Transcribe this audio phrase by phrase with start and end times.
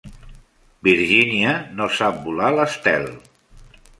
[0.87, 1.51] Virginia
[1.81, 3.09] no sap volar l'estel.